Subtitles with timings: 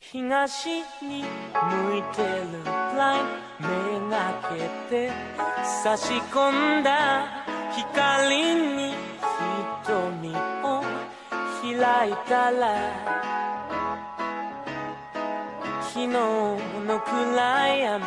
[0.00, 0.66] 東
[1.02, 2.64] に向いてる
[2.96, 4.40] ラインめが
[4.88, 5.12] けて
[5.84, 8.34] 差し込んだ光
[8.76, 8.94] に
[9.84, 10.82] 瞳を
[11.62, 13.30] 開いたら
[15.82, 16.58] 昨日の
[17.00, 18.06] 暗闇を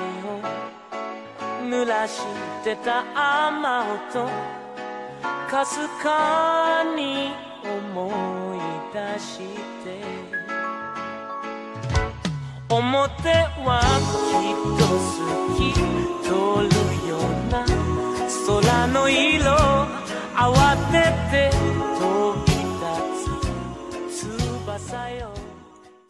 [1.69, 2.21] 濡らし
[2.63, 3.05] てた
[3.53, 4.30] 雨音
[5.47, 7.31] かすかに
[7.63, 8.59] 思い
[8.94, 9.38] 出し
[9.85, 10.22] て
[12.70, 13.30] 表
[13.64, 15.18] はきっと好
[15.56, 15.72] き
[16.22, 16.30] 通
[16.69, 17.64] るような
[18.47, 19.52] 空の色
[20.34, 21.50] 慌てて
[21.98, 22.00] 飛
[22.44, 25.33] び立つ翼よ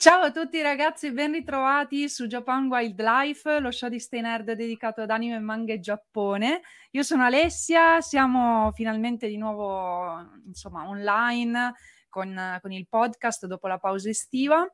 [0.00, 5.02] Ciao a tutti ragazzi, ben ritrovati su Japan Wildlife, lo show di Stay Nerd dedicato
[5.02, 6.60] ad anime, manga e Giappone.
[6.92, 11.74] Io sono Alessia, siamo finalmente di nuovo insomma online
[12.08, 14.64] con, con il podcast dopo la pausa estiva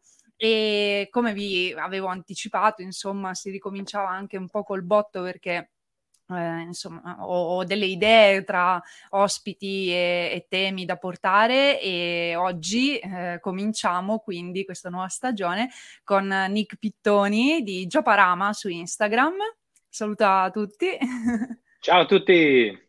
[0.41, 5.71] e come vi avevo anticipato, insomma, si ricominciava anche un po' col botto perché
[6.29, 12.97] eh, insomma, ho, ho, delle idee tra ospiti e, e, temi da portare e oggi
[12.99, 15.69] eh, cominciamo quindi questa nuova stagione
[16.05, 19.35] con Nick Pittoni di Gioparama su Instagram.
[19.89, 20.87] Saluta a tutti.
[21.81, 22.87] Ciao a tutti.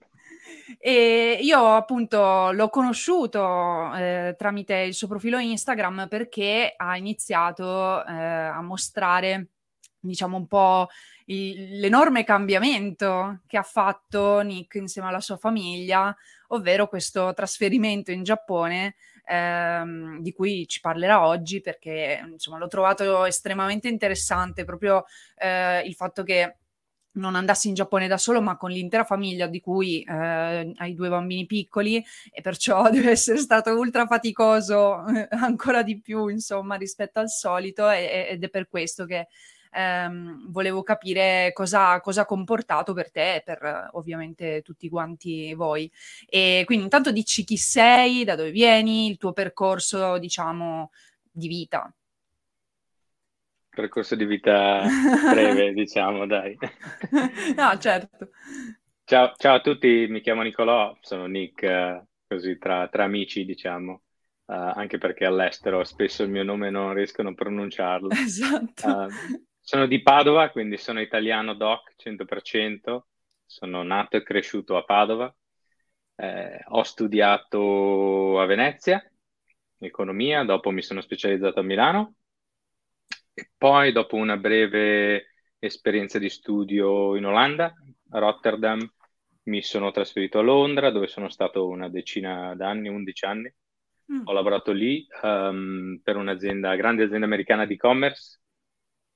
[0.79, 8.13] E io appunto l'ho conosciuto eh, tramite il suo profilo Instagram perché ha iniziato eh,
[8.13, 9.49] a mostrare,
[9.99, 10.89] diciamo, un po'
[11.27, 16.15] il, l'enorme cambiamento che ha fatto Nick insieme alla sua famiglia,
[16.49, 18.95] ovvero questo trasferimento in Giappone.
[19.33, 25.05] Ehm, di cui ci parlerà oggi perché insomma l'ho trovato estremamente interessante proprio
[25.37, 26.57] eh, il fatto che
[27.13, 31.09] non andassi in Giappone da solo, ma con l'intera famiglia, di cui eh, hai due
[31.09, 37.19] bambini piccoli, e perciò deve essere stato ultra faticoso eh, ancora di più, insomma, rispetto
[37.19, 39.29] al solito, e, ed è per questo che
[39.73, 45.91] ehm, volevo capire cosa, cosa ha comportato per te e per ovviamente tutti quanti voi.
[46.29, 50.91] E quindi intanto dici chi sei, da dove vieni, il tuo percorso, diciamo,
[51.31, 51.93] di vita
[53.81, 54.83] percorso di vita
[55.33, 56.57] breve, diciamo, dai.
[57.57, 58.31] No, certo.
[59.05, 63.93] Ciao, ciao, a tutti, mi chiamo Nicolò, sono Nick, uh, così tra, tra, amici, diciamo,
[63.93, 68.11] uh, anche perché all'estero spesso il mio nome non riescono a pronunciarlo.
[68.15, 68.87] Esatto.
[68.87, 69.09] Uh,
[69.59, 73.01] sono di Padova, quindi sono italiano doc 100%,
[73.47, 75.35] sono nato e cresciuto a Padova,
[76.17, 79.03] eh, ho studiato a Venezia,
[79.79, 82.15] economia, dopo mi sono specializzato a Milano
[83.41, 85.29] e poi, dopo una breve
[85.59, 87.75] esperienza di studio in Olanda,
[88.11, 88.87] a Rotterdam,
[89.45, 93.55] mi sono trasferito a Londra, dove sono stato una decina d'anni, 11 anni.
[94.13, 94.21] Mm.
[94.25, 98.41] Ho lavorato lì um, per un'azienda, grande azienda americana di e-commerce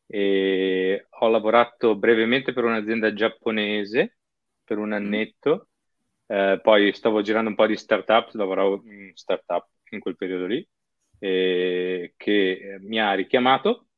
[0.07, 4.17] e ho lavorato brevemente per un'azienda giapponese
[4.65, 4.93] per un mm.
[4.93, 5.69] annetto.
[6.27, 10.67] Eh, poi stavo girando un po' di startup, lavoravo in startup in quel periodo lì,
[11.19, 13.89] eh, che mi ha richiamato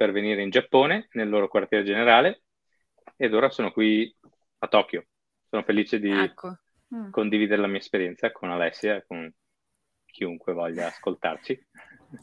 [0.00, 2.44] per venire in Giappone, nel loro quartiere generale,
[3.16, 4.10] ed ora sono qui
[4.60, 5.04] a Tokyo.
[5.46, 6.56] Sono felice di ecco.
[6.94, 7.10] mm.
[7.10, 9.30] condividere la mia esperienza con Alessia e con
[10.06, 11.66] chiunque voglia ascoltarci.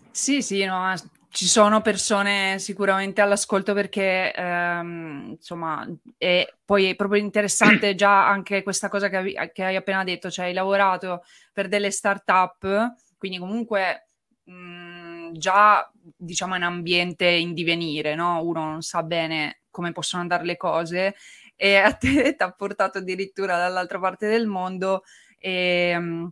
[0.09, 0.91] Sì, sì, no,
[1.29, 8.63] ci sono persone sicuramente all'ascolto perché ehm, insomma e poi è proprio interessante già anche
[8.63, 11.23] questa cosa che, avevi, che hai appena detto, cioè hai lavorato
[11.53, 14.07] per delle start-up, quindi comunque
[14.45, 14.86] mh, mm,
[15.33, 18.41] già diciamo in ambiente in divenire, no?
[18.43, 21.15] Uno non sa bene come possono andare le cose
[21.55, 25.03] e a te ti ha portato addirittura dall'altra parte del mondo
[25.37, 26.27] e mm,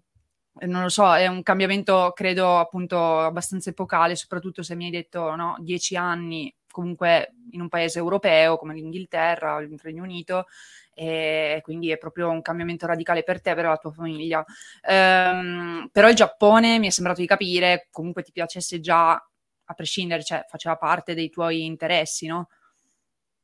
[0.61, 5.35] non lo so, è un cambiamento credo appunto abbastanza epocale, soprattutto se mi hai detto
[5.35, 10.47] no, dieci anni comunque in un paese europeo come l'Inghilterra, il Regno Unito,
[10.93, 14.43] e quindi è proprio un cambiamento radicale per te per la tua famiglia.
[14.89, 20.21] Um, però il Giappone mi è sembrato di capire, comunque ti piacesse già a prescindere,
[20.21, 22.49] cioè faceva parte dei tuoi interessi, no?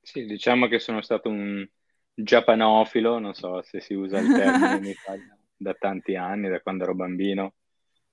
[0.01, 1.65] Sì, diciamo che sono stato un
[2.13, 6.83] giappanofilo, non so se si usa il termine in Italia, da tanti anni, da quando
[6.83, 7.53] ero bambino.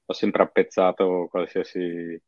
[0.05, 2.23] Ho sempre apprezzato qualsiasi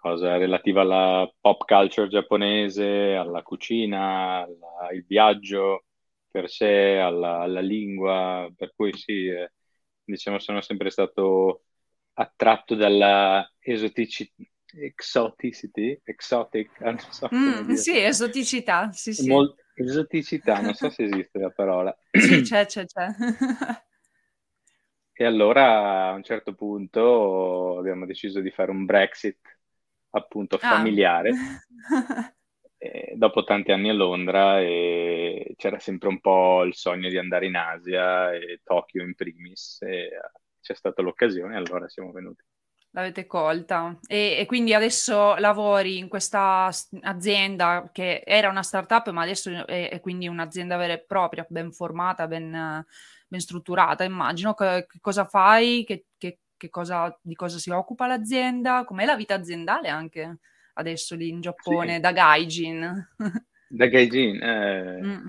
[0.00, 5.84] cosa relativa alla pop culture giapponese, alla cucina, alla, al viaggio
[6.30, 9.52] per sé, alla, alla lingua, per cui sì, eh,
[10.02, 11.64] diciamo sono sempre stato
[12.14, 14.42] attratto dalla esoticità
[14.72, 19.28] exoticity, exotic, non so mm, sì, esoticità, sì, sì.
[19.28, 21.96] Mol- esoticità, non so se esiste la parola.
[22.12, 23.06] sì, c'è, c'è, c'è.
[25.12, 29.38] e allora a un certo punto abbiamo deciso di fare un Brexit
[30.10, 30.68] appunto ah.
[30.68, 31.30] familiare.
[31.30, 32.34] Ah.
[33.14, 37.56] dopo tanti anni a Londra e c'era sempre un po' il sogno di andare in
[37.56, 40.10] Asia e Tokyo in primis e
[40.60, 42.42] c'è stata l'occasione e allora siamo venuti.
[42.92, 46.70] L'avete colta e, e, quindi adesso lavori in questa
[47.02, 51.70] azienda che era una startup ma adesso è, è quindi un'azienda vera e propria, ben
[51.70, 52.84] formata, ben,
[53.28, 54.54] ben strutturata immagino.
[54.54, 55.84] Che, che cosa fai?
[55.84, 58.84] Che, che, cosa, di cosa si occupa l'azienda?
[58.84, 60.38] Com'è la vita aziendale anche
[60.74, 62.00] adesso lì in Giappone sì.
[62.00, 63.08] da Gaijin?
[63.68, 64.42] da Gaijin?
[64.42, 65.28] Eh, mm.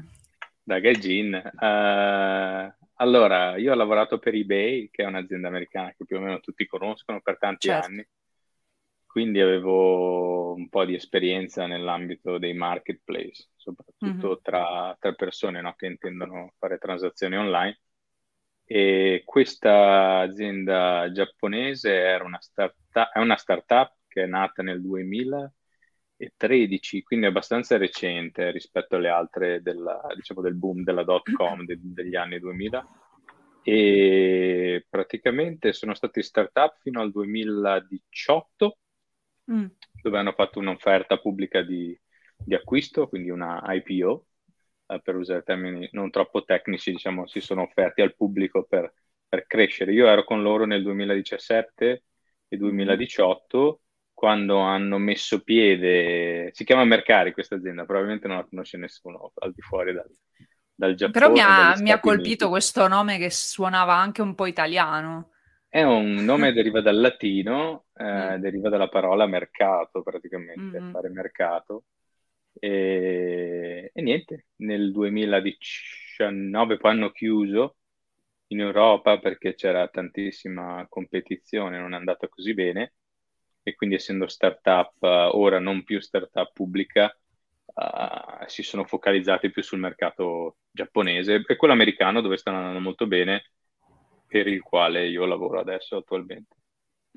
[0.63, 1.33] Da Gaijin.
[1.33, 6.39] Eh, allora, io ho lavorato per eBay, che è un'azienda americana che più o meno
[6.39, 7.88] tutti conoscono per tanti certo.
[7.88, 8.07] anni,
[9.07, 14.42] quindi avevo un po' di esperienza nell'ambito dei marketplace, soprattutto mm-hmm.
[14.42, 17.80] tra, tra, persone no, che intendono fare transazioni online.
[18.73, 27.03] E questa azienda giapponese era una startup, è una startup che è nata nel 2013,
[27.03, 32.15] quindi abbastanza recente rispetto alle altre della, diciamo, del boom della dot com de, degli
[32.15, 32.88] anni 2000
[33.62, 38.77] e praticamente sono stati startup fino al 2018
[39.51, 39.65] mm.
[40.01, 41.94] dove hanno fatto un'offerta pubblica di,
[42.38, 44.27] di acquisto, quindi una IPO,
[44.92, 48.94] eh, per usare termini non troppo tecnici, diciamo, si sono offerti al pubblico per,
[49.28, 49.94] per crescere.
[49.94, 52.04] Io ero con loro nel 2017
[52.48, 53.82] e 2018
[54.22, 59.52] quando hanno messo piede, si chiama Mercari questa azienda, probabilmente non la conosce nessuno al
[59.52, 60.08] di fuori dal,
[60.76, 61.20] dal Giappone.
[61.20, 62.50] Però mi ha, mi ha colpito Uniti.
[62.50, 65.32] questo nome che suonava anche un po' italiano.
[65.68, 68.42] È un nome che deriva dal latino, eh, mm.
[68.42, 70.92] deriva dalla parola mercato praticamente, mm.
[70.92, 71.86] fare mercato.
[72.53, 77.77] E, e, niente, nel 2019 poi hanno chiuso
[78.48, 82.94] in Europa perché c'era tantissima competizione, non è andata così bene
[83.63, 87.15] e quindi essendo startup, ora non più startup pubblica,
[87.65, 93.07] uh, si sono focalizzati più sul mercato giapponese e quello americano dove stanno andando molto
[93.07, 93.51] bene,
[94.27, 96.56] per il quale io lavoro adesso attualmente.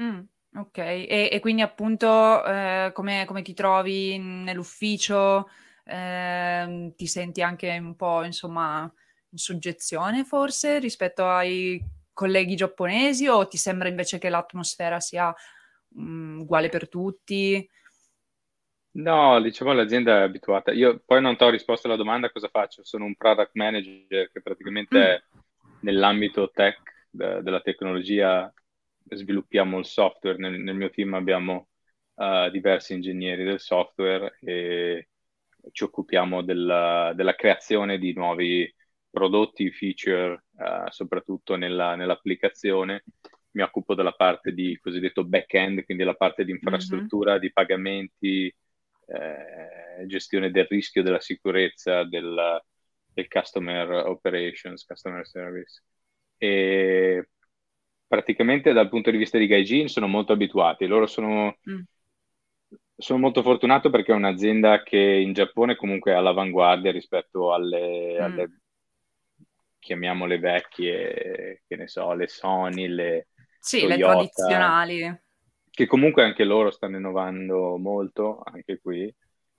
[0.02, 0.20] Mm,
[0.56, 5.48] ok, e, e, quindi appunto eh, come, come, ti trovi nell'ufficio?
[5.84, 8.90] Eh, ti senti anche un po' insomma
[9.28, 11.78] in soggezione forse rispetto ai
[12.14, 15.34] colleghi giapponesi o ti sembra invece che l'atmosfera sia
[15.88, 17.68] mh, mm, uguale per tutti?
[18.92, 20.70] No, diciamo l'azienda è abituata.
[20.70, 22.84] Io poi non ti ho risposto alla domanda cosa faccio.
[22.84, 25.02] Sono un product manager che praticamente mm.
[25.02, 25.22] è
[25.80, 26.80] nell'ambito tech
[27.10, 28.52] de- della tecnologia
[29.08, 30.38] sviluppiamo il software.
[30.38, 31.68] Nel, nel mio team abbiamo
[32.14, 35.08] uh, diversi ingegneri del software e
[35.72, 38.72] ci occupiamo della, della creazione di nuovi
[39.10, 43.04] prodotti, feature, uh, soprattutto nella, nell'applicazione
[43.54, 46.58] mi occupo della parte di cosiddetto back-end, quindi la parte di mhm.
[46.60, 47.40] infrastruttura, mm-hmm.
[47.40, 48.56] di pagamenti,
[49.06, 52.62] eh, gestione del rischio, della sicurezza, del,
[53.12, 55.82] del, customer operations, customer service.
[56.36, 57.28] E
[58.14, 61.56] praticamente dal punto di vista di Gaijin sono molto abituati, loro sono...
[61.68, 61.80] Mm.
[62.96, 68.22] Sono molto fortunato perché è un'azienda che in Giappone comunque è all'avanguardia rispetto alle, mm.
[68.22, 68.60] alle
[69.80, 73.26] chiamiamole vecchie, che ne so, le Sony, le,
[73.58, 75.22] sì, Toyota, le tradizionali.
[75.68, 79.12] Che comunque anche loro stanno innovando molto, anche qui.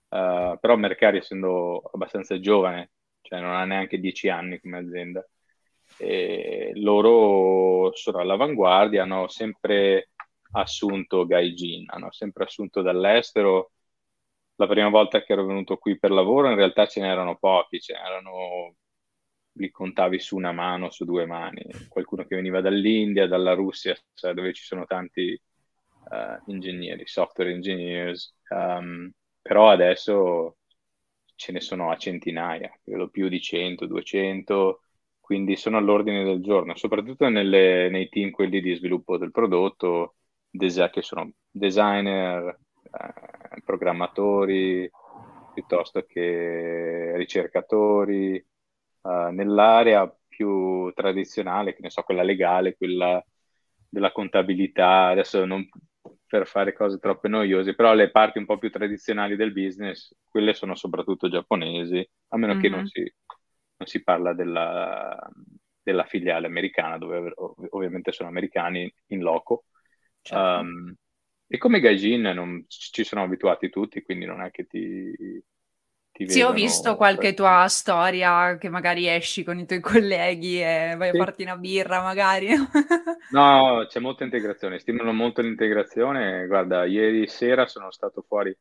[0.08, 5.22] Uh, però Mercari, essendo abbastanza giovane, cioè non ha neanche dieci anni come azienda,
[5.98, 10.10] e loro sono all'avanguardia, hanno sempre
[10.52, 13.72] assunto Gaijin, hanno sempre assunto dall'estero.
[14.56, 17.94] La prima volta che ero venuto qui per lavoro in realtà ce n'erano pochi, ce
[17.94, 18.74] n'erano
[19.56, 21.64] li contavi su una mano, su due mani.
[21.88, 25.38] Qualcuno che veniva dall'India, dalla Russia, cioè dove ci sono tanti
[26.10, 29.10] uh, ingegneri, software engineers, um,
[29.40, 30.58] però adesso
[31.34, 34.82] ce ne sono a centinaia, credo più di 100, 200,
[35.26, 40.14] quindi sono all'ordine del giorno, soprattutto nelle, nei team quelli di sviluppo del prodotto,
[40.56, 44.88] che sono designer, uh, programmatori,
[45.52, 48.36] piuttosto che ricercatori,
[49.00, 53.20] uh, nell'area più tradizionale, che ne so, quella legale, quella
[53.88, 55.68] della contabilità, adesso non,
[56.24, 60.54] per fare cose troppo noiose, però le parti un po' più tradizionali del business, quelle
[60.54, 62.62] sono soprattutto giapponesi, a meno mm-hmm.
[62.62, 62.86] che non mhm.
[62.86, 63.14] si,
[63.76, 65.18] non si parla della,
[65.82, 69.64] della, filiale americana, dove ov- ovviamente sono americani in loco.
[70.20, 70.60] Certo.
[70.60, 70.94] Um,
[71.46, 75.14] e come gaijin non ci sono abituati tutti, quindi non è che ti,
[76.10, 80.94] ti sì, ho visto qualche tua storia che magari esci con i tuoi colleghi e
[80.96, 81.16] vai sì.
[81.16, 82.48] a farti una birra magari.
[83.30, 86.46] no, c'è molta integrazione, stimolano molto l'integrazione.
[86.46, 88.56] Guarda, ieri sera sono stato fuori,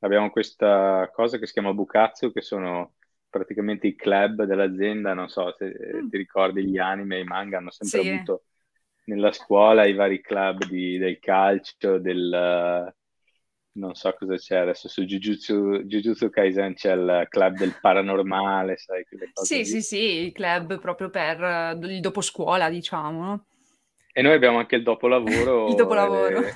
[0.00, 2.94] abbiamo questa cosa che si chiama Bukatsu, che sono
[3.34, 6.08] praticamente i club dell'azienda, non so se mm.
[6.08, 8.08] ti ricordi gli anime, i manga, hanno sempre sì.
[8.08, 8.44] avuto
[9.06, 12.94] nella scuola i vari club di, del calcio, del
[13.76, 19.04] non so cosa c'è adesso su Jujutsu, Jujutsu Kaisen c'è il club del paranormale, sai?
[19.32, 19.64] Sì, lì.
[19.64, 23.46] sì, sì, il club proprio per uh, il doposcuola, diciamo.
[24.12, 25.66] E noi abbiamo anche il dopolavoro.
[25.70, 26.38] il dopolavoro.
[26.44, 26.54] E...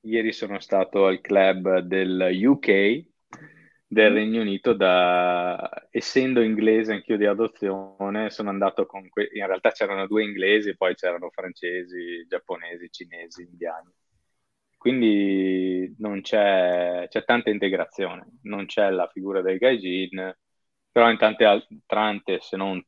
[0.00, 3.04] Ieri sono stato al club del UK,
[3.86, 4.12] del.
[4.12, 5.88] Regno Unito, da...
[5.90, 9.08] essendo inglese anch'io di adozione, sono andato con...
[9.08, 9.28] Que...
[9.32, 13.92] In realtà c'erano due inglesi, poi c'erano francesi, giapponesi, cinesi, indiani
[14.86, 20.32] quindi non c'è, c'è, tanta integrazione, non c'è la figura del gaijin,
[20.92, 22.80] però in tante altre, se non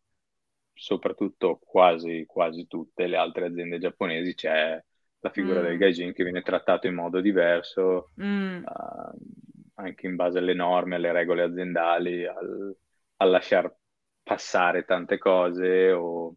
[0.72, 4.80] soprattutto quasi, quasi tutte le altre aziende giapponesi c'è
[5.18, 5.64] la figura mm.
[5.64, 8.62] del gaijin che viene trattato in modo diverso, mm.
[8.62, 9.18] uh,
[9.78, 12.76] anche in base alle norme, alle regole aziendali, al,
[13.16, 13.74] a lasciar
[14.22, 16.34] passare tante cose o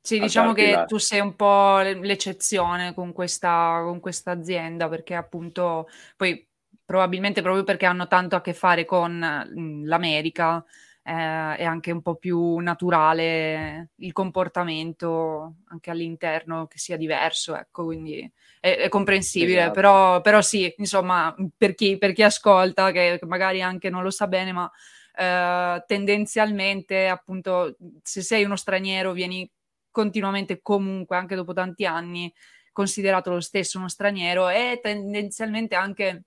[0.00, 0.84] sì, diciamo che la...
[0.84, 5.86] tu sei un po' l'eccezione con questa, con questa azienda, perché appunto
[6.16, 6.46] poi
[6.82, 10.64] probabilmente proprio perché hanno tanto a che fare con mhmm, l'America,
[11.08, 17.86] eh, è anche un po' più naturale il comportamento anche all'interno che sia diverso, ecco,
[17.86, 19.72] quindi è, è comprensibile, esatto.
[19.72, 24.26] però, però, sì, insomma, per chi, per chi, ascolta, che magari anche non lo sa
[24.26, 24.70] bene, ma
[25.16, 29.50] eh, tendenzialmente appunto se sei uno straniero vieni
[29.90, 32.30] continuamente comunque, anche dopo tanti anni,
[32.70, 36.24] considerato lo stesso uno straniero e tendenzialmente anche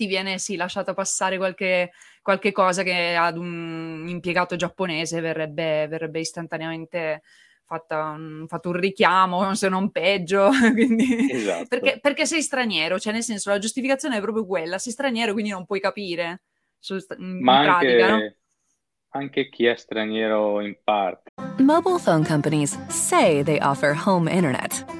[0.00, 1.90] ti viene sì lasciato passare qualche,
[2.22, 7.20] qualche cosa che ad un impiegato giapponese verrebbe, verrebbe istantaneamente
[7.66, 11.66] fatta un, fatto un richiamo, se non peggio, quindi, esatto.
[11.68, 15.50] perché, perché, sei straniero, cioè nel senso la giustificazione è proprio quella, sei straniero quindi
[15.50, 16.44] non puoi capire,
[17.18, 18.34] Ma in pratica, anche, no?
[19.10, 21.30] anche chi è straniero in parte.
[21.58, 24.99] Mobile phone companies say they offer home internet.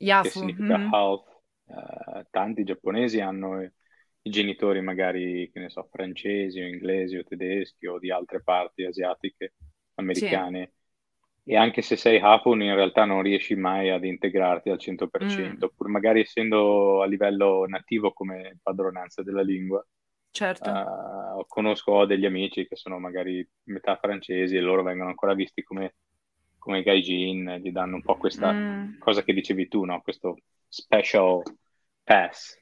[0.00, 0.22] Yafu.
[0.22, 0.92] che significa mm-hmm.
[0.92, 1.28] health.
[1.70, 7.86] Uh, tanti giapponesi hanno i genitori magari, che ne so, francesi o inglesi o tedeschi
[7.86, 9.54] o di altre parti asiatiche,
[9.94, 10.72] americane.
[10.72, 11.52] Sì.
[11.52, 15.68] E anche se sei Hapun, in realtà non riesci mai ad integrarti al 100%, mm.
[15.74, 19.84] pur magari essendo a livello nativo come padronanza della lingua.
[20.30, 20.70] Certo.
[20.70, 25.96] Uh, conosco degli amici che sono magari metà francesi e loro vengono ancora visti come,
[26.60, 28.98] come gaijin, gli danno un po' questa mm.
[28.98, 30.00] cosa che dicevi tu, no?
[30.02, 30.36] Questo
[30.68, 31.42] special
[32.04, 32.56] pass.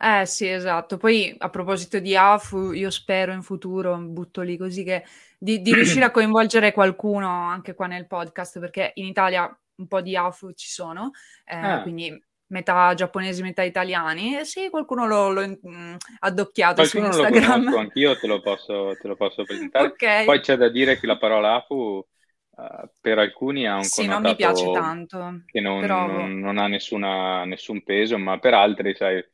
[0.00, 0.98] Eh sì, esatto.
[0.98, 5.04] Poi a proposito di AFU, io spero in futuro, butto lì così che
[5.38, 10.00] di, di riuscire a coinvolgere qualcuno anche qua nel podcast, perché in Italia un po'
[10.00, 11.12] di AFU ci sono,
[11.44, 11.82] eh, ah.
[11.82, 12.12] quindi
[12.48, 14.38] metà giapponesi, metà italiani.
[14.38, 17.42] E sì, qualcuno l'ho, l'ho mh, mm, addocchiato qualcuno su Instagram.
[17.42, 19.86] Lo conosco, anch'io te lo posso, te lo posso presentare.
[19.86, 20.24] okay.
[20.24, 22.04] Poi c'è da dire che la parola AFU
[22.58, 26.08] Uh, per alcuni ha un sì, non mi piace tanto, che non, però...
[26.08, 29.24] non, non ha nessuna, nessun peso, ma per altri, sai,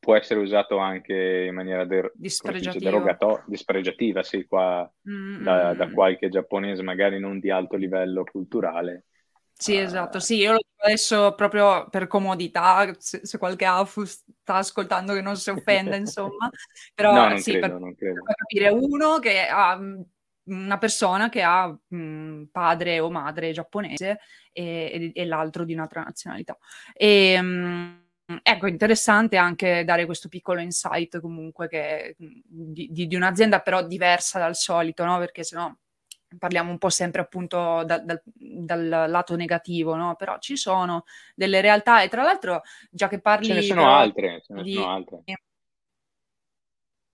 [0.00, 5.44] può essere usato anche in maniera der- derogato- dispregiativa, sì, qua mm-hmm.
[5.44, 9.04] da, da, qualche giapponese magari non di alto livello culturale.
[9.52, 14.02] Sì, uh, esatto, sì, io lo dico adesso proprio per comodità, se, se qualche AFU
[14.04, 16.50] sta ascoltando che non si offenda, insomma,
[16.96, 18.22] però no, non sì, credo, per, non credo.
[18.24, 19.78] per capire uno che ha
[20.50, 24.20] una persona che ha mh, padre o madre giapponese
[24.52, 26.56] e, e, e, l'altro di un'altra nazionalità.
[26.92, 33.60] E, mh, ecco, interessante anche dare questo piccolo insight comunque che, di, di, di, un'azienda
[33.60, 35.18] però diversa dal solito, no?
[35.18, 35.72] Perché sennò
[36.38, 40.14] parliamo un po' sempre appunto da, da, dal lato negativo, no?
[40.16, 41.04] Però ci sono
[41.34, 43.46] delle realtà e tra l'altro già che parli...
[43.46, 44.74] Ce ne sono però, altre, ce ne di...
[44.74, 45.22] sono altre.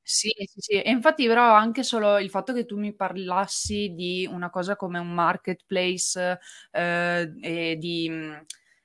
[0.09, 0.73] Sì, sì, sì.
[0.81, 5.01] E infatti però anche solo il fatto che tu mi parlassi di una cosa come
[5.01, 6.39] un marketplace
[6.71, 8.09] eh, e di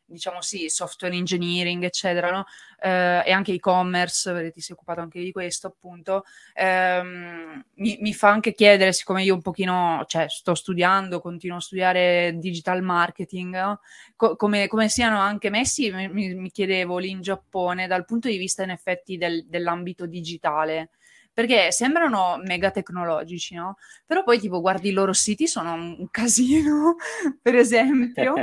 [0.03, 2.45] diciamo sì, software engineering, eccetera, no?
[2.81, 6.23] eh, e anche e-commerce, perché ti sei occupato anche di questo, appunto,
[6.53, 11.61] ehm, mi, mi, fa anche chiedere, siccome io un pochino, cioè, sto studiando, continuo a
[11.61, 13.79] studiare digital marketing, no?
[14.17, 18.35] Co- come, come, siano anche messi, mi, mi, chiedevo lì in Giappone, dal punto di
[18.37, 20.89] vista in effetti del, dell'ambito digitale
[21.33, 23.77] perché sembrano mega tecnologici, no?
[24.05, 26.95] Però poi tipo guardi i loro siti, sono un casino,
[27.41, 28.33] per esempio.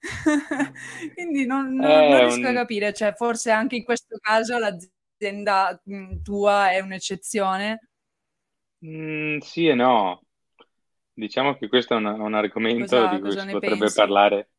[1.14, 2.46] Quindi non, non, non riesco un...
[2.46, 7.80] a capire, cioè forse anche in questo caso l'azienda mhmm, tua è un'eccezione.
[8.84, 10.22] Mm, sì e no.
[11.12, 14.50] Diciamo che questo è un, un argomento cosa, di cui si potrebbe, parlare,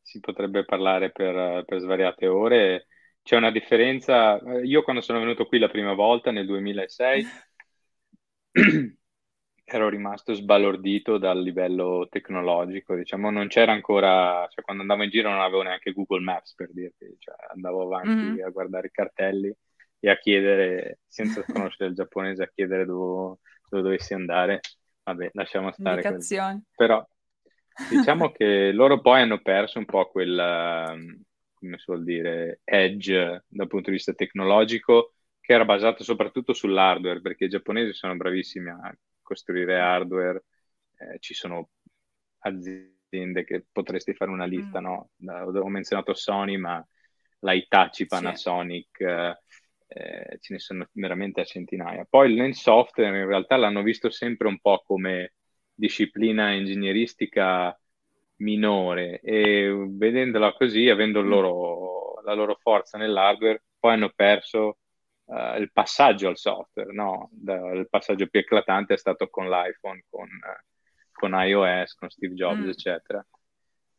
[0.00, 2.86] si potrebbe parlare per, per svariate ore.
[3.24, 4.38] C'è una differenza.
[4.62, 7.26] Io quando sono venuto qui la prima volta nel 2006
[9.64, 15.30] ero rimasto sbalordito dal livello tecnologico, diciamo, non c'era ancora, cioè quando andavo in giro
[15.30, 18.44] non avevo neanche Google Maps per dirti, cioè andavo avanti mm-hmm.
[18.44, 19.56] a guardare i cartelli
[20.00, 23.38] e a chiedere, senza conoscere il giapponese, a chiedere dove,
[23.70, 24.60] dove dovessi andare,
[25.02, 26.02] vabbè, lasciamo stare.
[26.76, 27.02] Però
[27.88, 31.24] diciamo che loro poi hanno perso un po' quel,
[31.64, 37.20] come si vuol dire, edge dal punto di vista tecnologico, che era basato soprattutto sull'hardware,
[37.20, 40.44] perché i giapponesi sono bravissimi a costruire hardware,
[40.98, 41.70] eh, ci sono
[42.38, 44.84] aziende che potresti fare una lista, mm.
[44.84, 45.10] no?
[45.18, 46.86] Ho menzionato Sony, ma
[47.40, 49.04] la Hitachi, Panasonic, sì.
[49.88, 52.06] eh, ce ne sono veramente a centinaia.
[52.08, 55.34] Poi nel software in realtà l'hanno visto sempre un po' come
[55.74, 57.78] disciplina ingegneristica
[58.36, 61.28] minore e vedendola così, avendo mm.
[61.28, 64.78] loro, la loro forza nell'hardware, poi hanno perso
[65.24, 67.28] uh, il passaggio al software, no?
[67.32, 72.34] Da, il passaggio più eclatante è stato con l'iPhone, con, uh, con iOS, con Steve
[72.34, 72.68] Jobs, mm.
[72.68, 73.26] eccetera.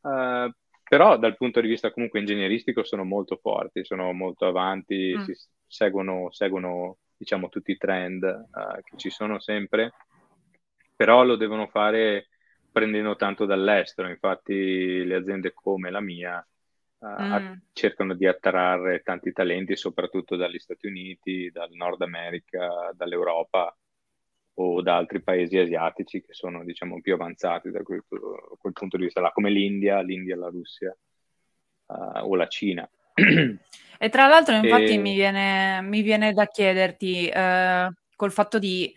[0.02, 0.52] Uh,
[0.88, 5.32] però dal punto di vista comunque ingegneristico sono molto forti, sono molto avanti, mm.
[5.66, 8.50] seguono, seguono, diciamo tutti i trend
[8.84, 9.94] che ci sono sempre,
[10.96, 12.28] però lo devono fare
[12.76, 16.46] prendendo tanto dall'estero, infatti le aziende come la mia
[17.02, 17.54] mm.
[17.72, 23.74] cercano di attrarre tanti talenti, soprattutto dagli Stati Uniti, dal Nord America, dall'Europa
[24.56, 29.04] o da altri paesi asiatici che sono, diciamo, più avanzati da quel, quel punto di
[29.04, 30.94] vista, là, come l'India, l'India, la Russia
[31.86, 32.90] uh, o la Cina.
[33.98, 34.98] E tra l'altro, infatti, e...
[34.98, 38.94] mi, viene, mi, viene, da chiederti, eh, col fatto di...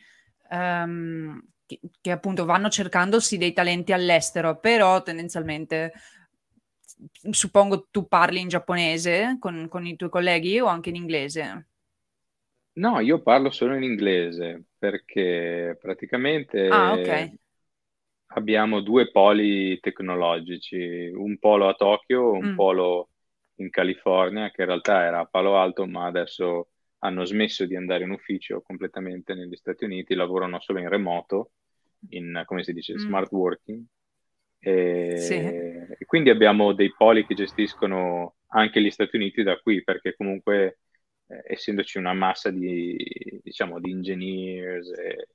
[0.51, 5.92] Um, che, che, appunto vanno cercandosi dei talenti all'estero, però tendenzialmente
[7.31, 11.66] suppongo tu parli in giapponese con, con i tuoi colleghi o anche in inglese?
[12.78, 17.37] No, io parlo solo in inglese perché praticamente ah, okay.
[18.28, 22.54] abbiamo due poli tecnologici, un polo a Tokyo, un mm.
[22.54, 23.11] polo
[23.57, 26.68] in California, che in realtà era a Palo Alto, ma adesso
[27.00, 31.52] hanno smesso di andare in ufficio completamente negli Stati Uniti, lavorano solo in remoto,
[32.11, 32.98] in, come si dice, mm.
[32.98, 33.84] smart working.
[34.61, 35.34] E, sì.
[35.34, 40.78] e quindi abbiamo dei poli che gestiscono anche gli Stati Uniti da qui, perché comunque
[41.26, 42.96] eh, essendoci una massa di,
[43.42, 45.28] diciamo, di engineers e,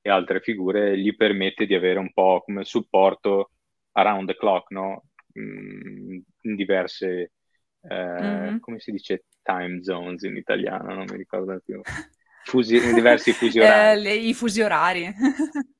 [0.00, 3.50] e, altre figure, gli permette di avere un po' come supporto
[3.92, 5.04] around the clock, no?
[5.38, 7.32] Mm, in diverse,
[7.82, 8.58] eh, mm-hmm.
[8.58, 11.80] come si dice, time zones in italiano, non mi ricordo più.
[12.44, 14.06] Fusi- diversi fusi orari.
[14.06, 15.14] Eh, I fusi orari.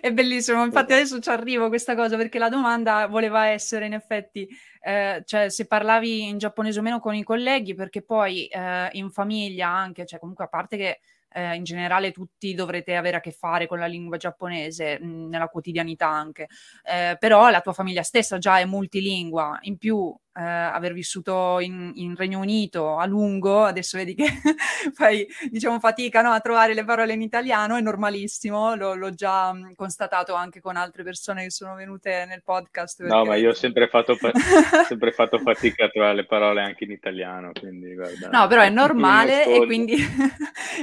[0.00, 3.94] È bellissimo, infatti adesso ci arrivo a questa cosa perché la domanda voleva essere in
[3.94, 4.48] effetti,
[4.80, 9.10] eh, cioè se parlavi in giapponese o meno con i colleghi, perché poi eh, in
[9.10, 13.32] famiglia anche, cioè comunque a parte che eh, in generale tutti dovrete avere a che
[13.32, 16.46] fare con la lingua giapponese mh, mm, nella quotidianità anche,
[16.84, 21.92] eh, però la tua famiglia stessa già è multilingua, in più eh, aver vissuto in,
[21.94, 24.26] in, Regno Unito a lungo, adesso vedi che
[24.92, 29.52] fai diciamo fatica no, a trovare le parole in italiano, è normalissimo, l'ho, l'ho già
[29.52, 32.98] mh, constatato anche con altre persone che sono venute nel podcast.
[32.98, 33.14] Perché...
[33.14, 34.32] No, ma io ho sempre fatto, fa-
[34.86, 38.28] sempre fatto fatica a trovare le parole anche in italiano, quindi guarda.
[38.28, 39.96] No, però è normale e quindi,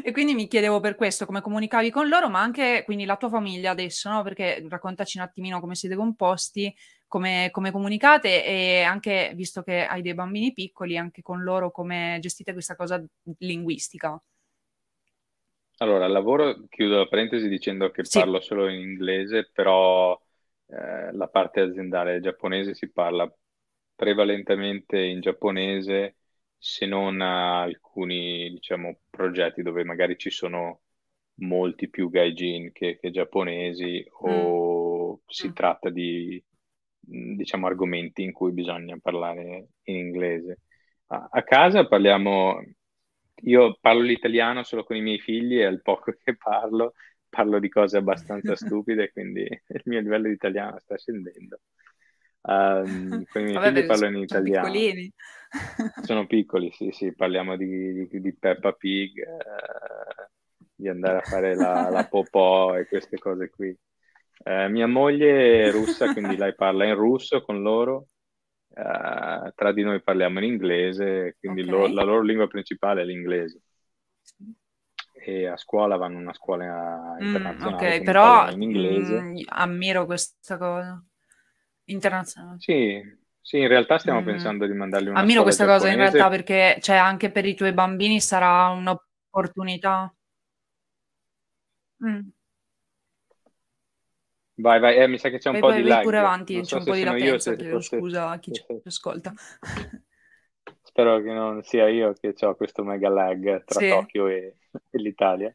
[0.04, 3.30] e quindi mi chiedevo per questo come comunicavi con loro, ma anche quindi la tua
[3.30, 4.24] famiglia adesso, no?
[4.24, 6.74] Perché raccontaci un attimino come siete composti,
[7.14, 12.18] come, come, comunicate e anche, visto che hai dei bambini piccoli, anche con loro come
[12.20, 13.04] gestite questa cosa
[13.40, 14.20] linguistica?
[15.78, 18.24] Allora, al lavoro chiudo la parentesi dicendo che Sì.
[18.24, 20.14] parlo solo in inglese, però
[20.68, 23.32] eh, la parte aziendale giapponese si parla
[23.96, 26.18] prevalentemente in giapponese,
[26.58, 30.82] se non alcuni, diciamo, progetti dove magari ci sono
[31.40, 35.54] molti più gaijin che, che giapponesi o si Mm.
[35.54, 36.42] tratta di,
[37.06, 40.60] diciamo, argomenti in cui bisogna parlare in inglese.
[41.08, 42.62] A, a casa parliamo,
[43.44, 46.94] io parlo l'italiano solo con i miei figli e al poco che parlo,
[47.30, 51.60] parlo di cose abbastanza stupide, quindi il mio livello di italiano sta scendendo.
[52.42, 54.86] Um, con i miei Vabbè, figli parlo in italiano.
[54.86, 55.12] piccolini.
[56.00, 60.30] Sono piccoli, sì, sì, parliamo di, di- di Peppa Pig, eh,
[60.76, 63.76] di andare a fare la, la popò e queste cose qui.
[64.46, 68.08] Eh, mia moglie è russa, quindi lei parla in russo con loro.
[68.76, 71.70] Eh, tra di noi parliamo in inglese, quindi Ok.
[71.70, 73.62] lo- la loro lingua principale è l'inglese.
[75.26, 79.16] E a scuola vanno a una scuola Mm, internazionale, ok, quindi però in inglese.
[79.24, 81.04] mm, ammiro questa cosa.
[81.86, 82.58] Internazionale.
[82.58, 83.00] Sì,
[83.42, 84.26] sì, in realtà stiamo Mm.
[84.26, 86.18] pensando di mandarli una Ammiro questa cosa in giapponese.
[86.18, 90.12] realtà perché cioè, anche per i tuoi bambini sarà un'opportunità.
[92.00, 92.32] Mm.
[94.56, 96.04] Vai, vai, eh, mi sa che c'è un Vai, po' vai, di vai lag.
[96.04, 97.98] pure avanti, Non c'è so un po' di sono io, latenza, se chiedo forse...
[97.98, 99.34] scusa a chi ci ascolta.
[100.84, 103.88] Spero che non sia io che ho questo mega lag tra Sì.
[103.88, 104.58] Tokyo e,
[104.90, 105.54] e l'Italia.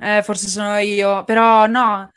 [0.00, 2.10] Eh, forse sono io, però no.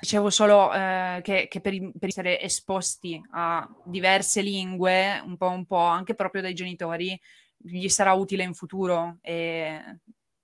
[0.00, 5.64] Dicevo solo eh, che, che per, per essere esposti a diverse lingue, un po' un
[5.64, 7.18] po', anche proprio dai genitori,
[7.56, 9.80] gli sarà utile in futuro e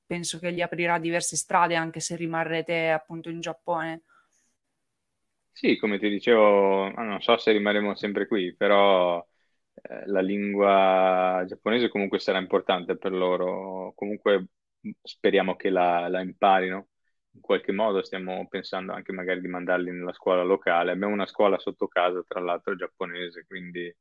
[0.08, 4.02] penso che gli aprirà diverse strade anche se rimarrete appunto in Giappone.
[5.52, 9.18] Sì, come ti dicevo, non so se rimarremo sempre qui, però
[9.74, 13.92] eh, la lingua giapponese comunque sarà importante per loro.
[13.96, 14.46] Comunque
[14.80, 16.88] mh, speriamo che la, la imparino
[17.32, 18.04] in qualche modo.
[18.04, 20.92] Stiamo pensando anche magari di mandarli nella scuola locale.
[20.92, 23.92] Abbiamo una scuola sotto casa, tra l'altro giapponese, quindi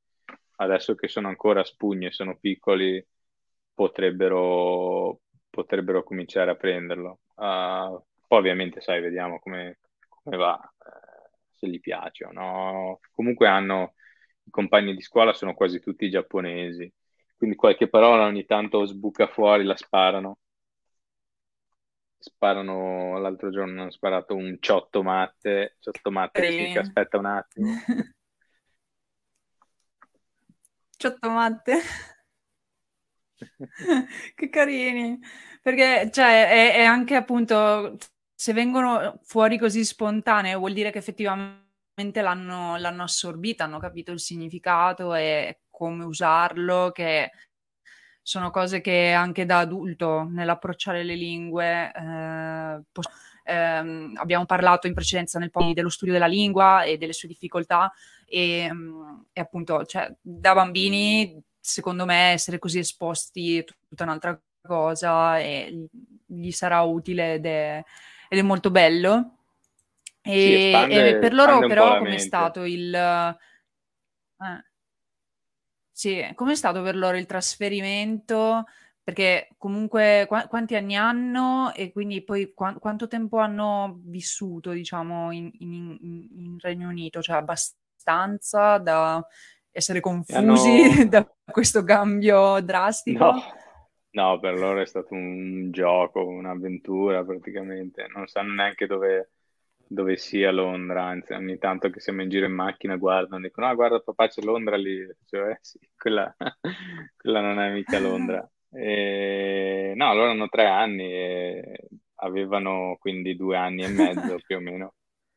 [0.57, 3.03] adesso che sono ancora spugne, sono piccoli,
[3.73, 5.21] potrebbero,
[5.57, 7.21] potrebbero cominciare a prenderlo.
[7.35, 12.99] Ah, poi ovviamente, sai, vediamo come, come va, eh, se gli piace o no.
[13.11, 13.95] Comunque hanno,
[14.43, 16.91] i compagni di scuola sono quasi tutti giapponesi,
[17.35, 20.37] quindi qualche parola ogni tanto sbuca fuori, la sparano.
[22.19, 26.77] Sparano, l'altro giorno hanno sparato un ciotto matte, ciotto matte che Carini.
[26.77, 27.67] aspetta un attimo.
[30.97, 31.81] Ciottomatte.
[34.35, 35.19] Che carini,
[35.61, 37.97] perché cioè, è, è anche appunto
[38.33, 44.19] se vengono fuori così spontanee vuol dire che effettivamente l'hanno, l'hanno assorbita, hanno capito il
[44.19, 47.31] significato e come usarlo, che
[48.21, 53.07] sono cose che anche da adulto nell'approcciare le lingue eh, pos-
[53.43, 57.91] ehm, abbiamo parlato in precedenza nel podcast dello studio della lingua e delle sue difficoltà
[58.25, 64.39] e, mm, e appunto cioè, da bambini secondo me essere così esposti è tutta un'altra
[64.61, 65.87] cosa e
[66.25, 67.83] gli sarà utile ed è,
[68.29, 69.33] ed è molto bello.
[70.35, 72.93] Sì, E, espande, e per loro però com'è stato il...
[72.93, 73.37] eh,
[75.91, 78.65] sì, com'è stato per loro il trasferimento?
[79.03, 85.31] Perché comunque qua- quanti anni hanno e quindi poi qua- quanto tempo hanno vissuto, diciamo,
[85.31, 87.21] in- in- in Regno Unito?
[87.21, 89.25] Cioè abbastanza da
[89.77, 90.55] essere E confusi hanno...
[91.07, 93.23] da questo cambio drastico?
[93.23, 93.41] No,
[94.11, 98.07] no, per loro è stato un gioco, un'avventura praticamente.
[98.13, 99.31] Non sanno neanche dove,
[99.85, 103.75] dove sia Londra, anzi, ogni tanto che siamo in giro in macchina guardano, dicono, ah,
[103.75, 105.07] guarda papà c'è Londra lì.
[105.25, 106.35] Cioè, eh, sì, quella,
[107.15, 108.49] quella non è mica Londra.
[108.71, 109.93] E...
[109.95, 114.93] No, loro hanno tre anni e avevano quindi due anni e mezzo più o meno,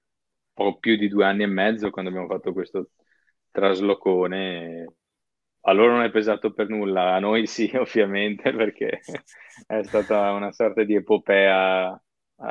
[0.60, 2.90] o più di due anni e mezzo quando abbiamo fatto questo
[3.50, 4.94] traslocone.
[5.62, 9.00] A loro non è pesato per nulla, a noi sì, ovviamente, perché
[9.66, 12.02] è stata una sorta di epopea,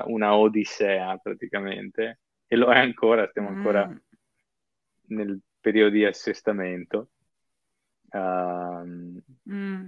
[0.06, 3.98] una odissea praticamente, e lo è ancora, stiamo ancora Mm,
[5.10, 7.10] nel periodo di assestamento.
[8.12, 9.88] Um, mm.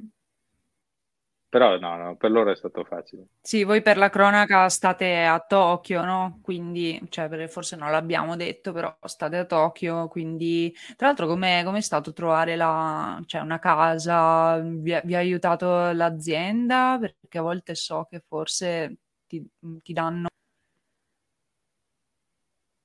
[1.51, 3.25] Però no, no, per loro è stato facile.
[3.41, 6.39] Sì, voi per la cronaca state a Tokyo, no?
[6.41, 10.73] Quindi, cioè, forse non l'abbiamo detto, però state a Tokyo, quindi...
[10.95, 14.59] Tra l'altro, com'è, com'è stato trovare la, cioè, una casa?
[14.59, 16.97] Vi, ha- vi ha aiutato l'azienda?
[17.01, 19.45] Perché a volte so che forse ti,
[19.83, 20.29] ti danno...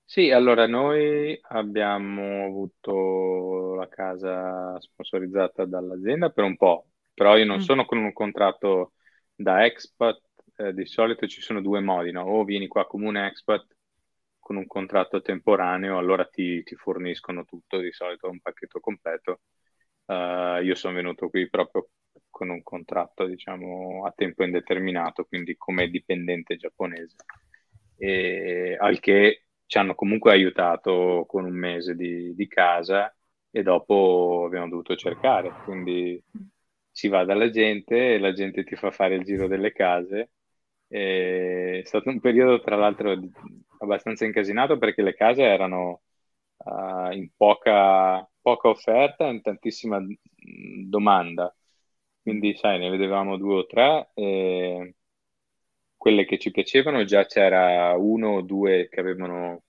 [0.05, 7.57] Sì, allora noi abbiamo avuto la casa sponsorizzata dall'azienda per un po', però io non
[7.57, 7.61] mm.
[7.61, 8.93] sono con un contratto
[9.35, 10.21] da expat,
[10.57, 12.25] eh, di solito ci sono due modi, no?
[12.25, 13.67] o vieni qua come un expat
[14.39, 19.41] con un contratto temporaneo, allora ti, ti forniscono tutto, di solito un pacchetto completo.
[20.05, 21.89] Uh, io sono venuto qui proprio
[22.31, 27.17] con un contratto, diciamo, a tempo indeterminato, quindi come dipendente giapponese,
[27.97, 33.13] e, al che ci hanno comunque aiutato con un mese di, di casa
[33.51, 36.23] e dopo abbiamo dovuto cercare, quindi
[36.97, 40.31] si va dalla gente e la gente ti fa fare il giro delle case.
[40.89, 43.15] E è stato un periodo, tra l'altro,
[43.81, 46.01] abbastanza incasinato perché le case erano
[46.57, 50.01] uh, in poca, poca offerta e in tantissima
[50.89, 51.55] domanda.
[52.23, 54.95] Quindi, sai, ne vedevamo due o tre e
[55.99, 59.65] quelle che ci piacevano già c'era uno o due che avevano,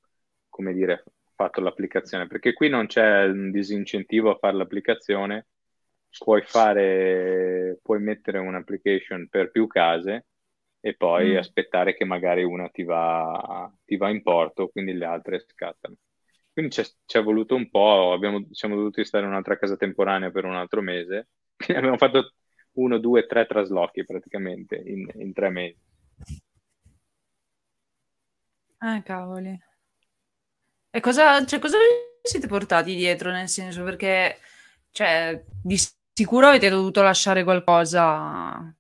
[0.48, 1.04] come dire,
[1.36, 5.48] fatto l'applicazione, perché qui non c'è un disincentivo a fare l'applicazione,
[6.18, 10.26] puoi fare, puoi mettere un'application per più case
[10.80, 11.38] e poi mm.
[11.38, 15.96] aspettare che magari una ti va, ti va in porto, quindi le altre scattano.
[16.52, 20.46] Quindi ci è voluto un po', abbiamo, siamo dovuti stare in un'altra casa temporanea per
[20.46, 21.30] un altro mese,
[21.76, 22.34] abbiamo fatto
[22.74, 25.80] uno, due, tre traslochi praticamente in, in tre mesi.
[28.80, 29.60] Ah, cavoli.
[30.90, 31.78] E cosa, cioè, cosa
[32.22, 34.38] siete portati dietro, nel senso, perché,
[34.92, 35.78] cioè, di
[36.18, 38.76] sicuro avete dovuto lasciare qualcosa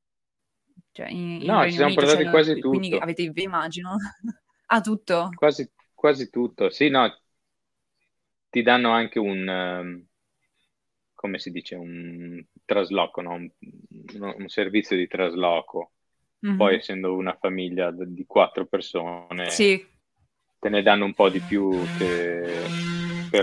[0.92, 2.70] cioè, in, no, in ci siamo portati cioè, quasi tutto.
[2.70, 3.96] Quindi avete, immagino.
[4.66, 5.30] ah, tutto?
[5.36, 6.72] Quasi, quasi tutto.
[6.72, 7.16] Sì, no,
[8.50, 10.06] ti danno anche un, um,
[11.14, 13.34] come si dice, un trasloco, no?
[13.34, 15.92] un, un, servizio di trasloco.
[16.44, 16.58] Mm-hmm.
[16.58, 19.86] Poi, essendo una famiglia di quattro persone, sì.
[20.58, 22.64] te ne danno un po' di più che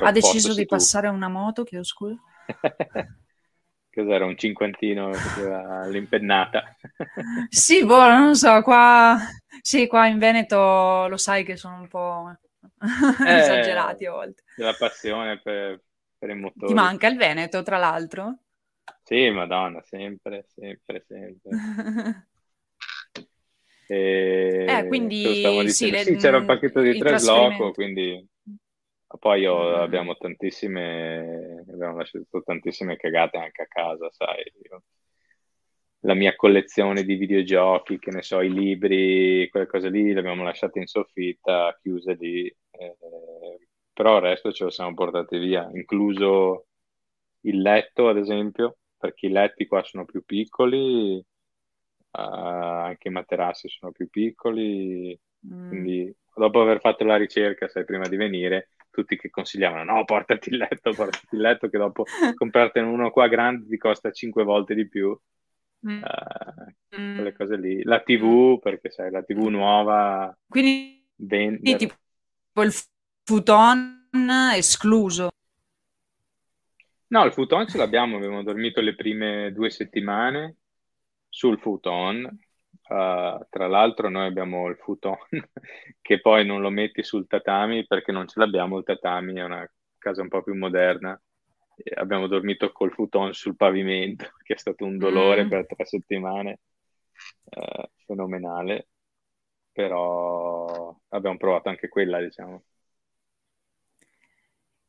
[0.01, 0.75] Ha deciso di tu.
[0.75, 2.19] passare a una moto, chiedo scusa.
[3.95, 6.77] Cos'era un cinquantino all'impennata?
[7.49, 9.17] sì, boh, non so, qua,
[9.61, 12.37] sì, qua in Veneto lo sai che sono un po'
[13.25, 14.43] eh, esagerati a volte.
[14.57, 15.81] La passione per,
[16.19, 16.67] per i motori.
[16.67, 18.39] Ti manca il Veneto, tra l'altro?
[19.05, 21.51] Sì, madonna, sempre, sempre, sempre.
[23.87, 24.65] e...
[24.69, 28.27] Eh, quindi sì, le, sì, c'era un pacchetto di trasloco, quindi
[29.19, 34.43] poi ho, abbiamo tantissime, abbiamo lasciato tantissime cagate anche a casa, sai.
[36.01, 40.43] La mia collezione di videogiochi, che ne so, i libri, quelle cose lì, le abbiamo
[40.45, 42.47] lasciate in soffitta, chiuse lì.
[42.71, 42.97] Eh,
[43.93, 46.67] però il resto ce lo siamo portati via, incluso
[47.43, 51.25] il letto, ad esempio, perché i letti qua sono più piccoli, uh,
[52.11, 55.69] anche i materassi sono più piccoli, mm.
[55.69, 60.51] quindi dopo aver fatto la ricerca, sai, prima di venire, tutti che consigliavano no portati
[60.51, 62.05] il letto portati il letto che dopo
[62.35, 65.19] comprartene uno qua grande ti costa 5 volte di più
[65.87, 66.03] mm.
[66.03, 67.15] uh, mm.
[67.17, 71.77] quelle cose lì la tv perché sai la tv nuova quindi vendere.
[71.77, 72.73] tipo il
[73.25, 74.09] futon
[74.55, 75.31] escluso
[77.09, 80.57] no il futon ce l'abbiamo abbiamo dormito le prime due settimane
[81.29, 82.31] sul futon
[82.95, 85.17] Uh, tra l'altro noi abbiamo il futon
[86.01, 89.69] che poi non lo metti sul tatami perché non ce l'abbiamo il tatami, è una
[89.99, 91.21] casa un po' più moderna.
[91.97, 95.49] Abbiamo dormito col futon sul pavimento, che è stato un dolore mm.
[95.49, 96.61] per tre settimane,
[97.57, 98.87] uh, fenomenale,
[99.73, 102.63] però abbiamo provato anche quella, diciamo.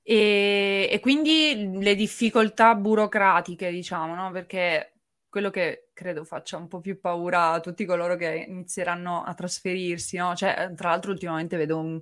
[0.04, 4.30] E, e quindi le difficoltà burocratiche, diciamo, no?
[4.30, 4.94] Perché
[5.28, 10.18] quello che credo faccia un po' più paura a tutti coloro che inizieranno a trasferirsi,
[10.18, 10.36] no?
[10.36, 12.00] Cioè, tra l'altro ultimamente vedo un,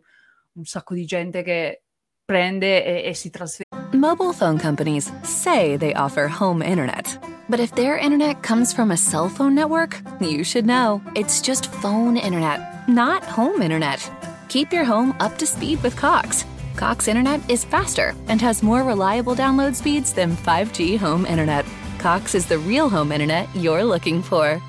[0.53, 1.83] un sacco di gente che
[2.25, 3.95] prende e, e si trasferisce.
[3.95, 7.19] Mobile phone companies say they offer home internet.
[7.47, 11.01] But if their internet comes from a cell phone network, you should know.
[11.13, 13.99] It's just phone internet, not home internet.
[14.47, 16.45] Keep your home up to speed with Cox.
[16.75, 21.65] Cox internet is faster and has more reliable download speeds than 5G home internet.
[22.03, 24.59] Cox is the real home internet you're looking for.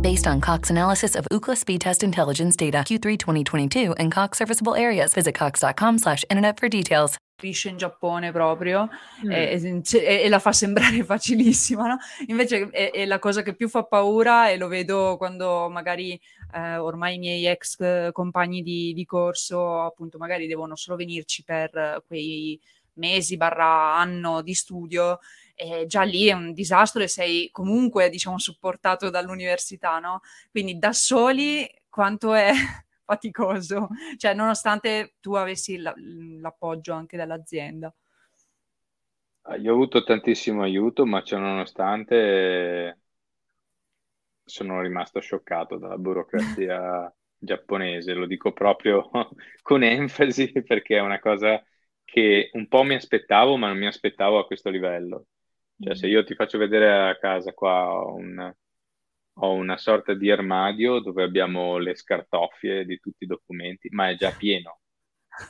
[0.00, 4.74] Based on Cox analysis of Ookla speed test intelligence data Q3 2022 and Cox serviceable
[4.74, 7.18] areas, visit cox.com/internet for details.
[7.42, 8.88] in Giappone proprio
[9.22, 9.30] mm.
[9.30, 11.98] e, e, e, la fa sembrare facilissima, no?
[12.28, 16.18] Invece è, è, la cosa che più fa paura e lo vedo quando magari
[16.54, 21.44] eh, ormai i miei ex eh, compagni di, di corso appunto magari devono solo venirci
[21.44, 22.58] per quei
[22.94, 25.18] mesi barra anno di studio
[25.60, 30.20] e già lì è un disastro e sei comunque, diciamo, supportato dall'università, no?
[30.50, 32.50] Quindi da soli quanto è
[33.04, 35.92] faticoso, cioè nonostante tu avessi la,
[36.40, 37.94] l'appoggio anche dall'azienda.
[39.60, 42.98] Io ho avuto tantissimo aiuto, ma ciononostante
[44.44, 49.08] sono rimasto scioccato dalla burocrazia giapponese, lo dico proprio
[49.62, 51.62] con enfasi perché è una cosa
[52.04, 55.26] che un po' mi aspettavo, ma non mi aspettavo a questo livello.
[55.82, 58.54] Cioè, se io ti faccio vedere a casa qua ho, un,
[59.38, 64.14] ho una sorta di armadio dove abbiamo le scartoffie di tutti i documenti, ma è
[64.14, 64.80] già pieno.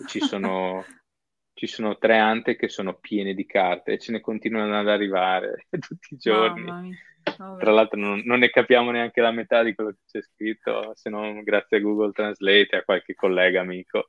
[0.06, 0.84] Ci sono,
[1.52, 5.66] ci sono tre ante che sono piene di carte e ce ne continuano ad arrivare
[5.80, 6.96] tutti i giorni.
[7.22, 11.10] Tra l'altro non, non, ne capiamo neanche la metà di quello che c'è scritto, se
[11.10, 14.06] non grazie a Google Translate e a qualche collega amico.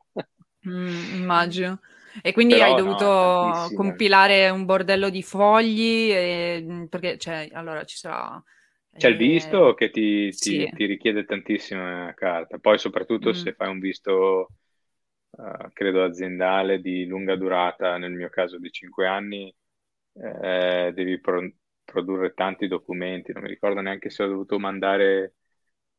[0.67, 1.79] Mm, immagino.
[2.21, 7.83] E quindi Però, hai dovuto no, compilare un bordello di fogli, e, perché cioè, allora
[7.83, 8.41] ci sarà...
[8.93, 10.71] C'è il eh, visto che ti, ti, sì.
[10.75, 13.33] ti richiede tantissima carta, poi soprattutto mm.
[13.33, 14.49] se fai un visto,
[15.29, 19.53] uh, credo aziendale di lunga durata, nel mio caso di 5 anni,
[20.13, 25.35] eh, devi pro- produrre tanti documenti, non mi ricordo neanche se ho dovuto mandare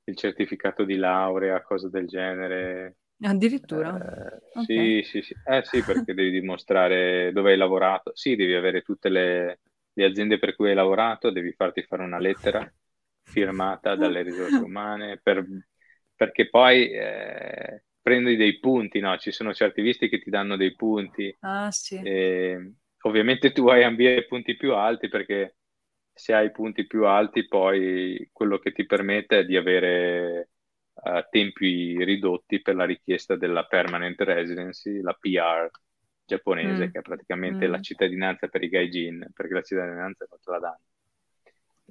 [0.05, 3.97] il certificato di laurea, cose del genere, Addirittura?
[3.97, 5.03] Eh, okay.
[5.03, 5.37] Sì, sì, sì.
[5.45, 8.13] Eh, sì, perché devi dimostrare dove hai lavorato.
[8.15, 9.61] Sì, devi avere tutte le,
[9.93, 12.71] le, aziende per cui hai lavorato, devi farti fare una lettera
[13.23, 15.47] firmata dalle risorse umane, per,
[16.15, 19.17] perché poi eh, prendi dei punti, no?
[19.17, 21.35] Ci sono certi visti che ti danno dei punti.
[21.41, 21.97] Ah, sì.
[21.97, 25.57] E, ovviamente tu hai ambire punti più alti perché
[26.13, 30.51] se hai punti più alti poi quello che ti permette è di avere
[30.95, 35.71] uh, tempi ridotti per la richiesta della permanent residency, la PR
[36.25, 36.91] giapponese, mm.
[36.91, 37.71] che è praticamente mm.
[37.71, 40.81] la cittadinanza per i gaijin, perché la cittadinanza non te la danno.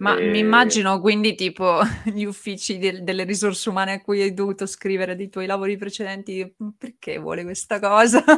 [0.02, 0.30] Ma e...
[0.30, 5.16] mi immagino quindi tipo gli uffici de- delle risorse umane a cui hai dovuto scrivere
[5.16, 8.24] dei tuoi lavori precedenti, perché vuole questa cosa?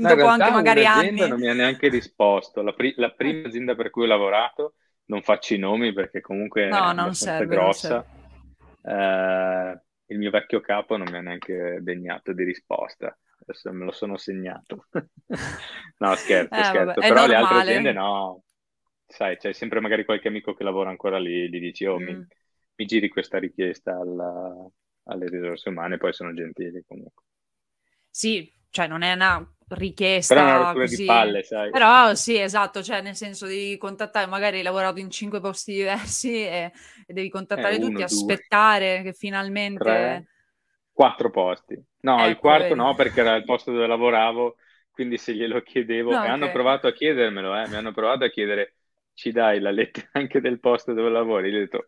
[0.00, 1.28] No, Dopo anche magari anni.
[1.28, 2.60] non mi ha neanche risposto.
[2.62, 4.74] La, pri- la, prima azienda per cui ho lavorato,
[5.06, 8.04] non faccio i nomi perché comunque no, è non serve, grossa.
[8.82, 13.16] Eh, il mio vecchio capo non mi ha neanche degnato di risposta.
[13.40, 14.86] Adesso me lo sono segnato.
[15.98, 17.00] no, scherzo, eh, scherzo.
[17.00, 18.42] Vabbè, Però le altre aziende no.
[19.06, 22.04] Sai, c'è sempre magari qualche amico che lavora ancora lì, gli dici, oh, mm.
[22.04, 22.26] mi,
[22.76, 24.54] mi, giri questa richiesta alla,
[25.04, 27.24] alle risorse umane, poi sono gentili comunque.
[28.08, 30.34] Sì, cioè non è una richiesta.
[30.34, 31.70] Però è una rottura di palle, sai.
[31.70, 36.34] Però sì, esatto, cioè nel senso di contattare, magari hai lavorato in cinque posti diversi
[36.34, 36.72] e,
[37.06, 39.84] e devi contattare eh, tutti, uno, aspettare due, che finalmente...
[39.84, 40.26] Tre,
[40.92, 41.80] quattro posti.
[42.00, 42.74] No, ecco, il quarto vedi.
[42.76, 44.56] no, perché era il posto dove lavoravo,
[44.90, 46.10] quindi se glielo chiedevo...
[46.10, 46.30] No, e okay.
[46.30, 48.74] hanno provato a chiedermelo, eh, mi hanno provato a chiedere,
[49.14, 51.50] ci dai la lettera anche del posto dove lavori?
[51.50, 51.86] Io ho detto,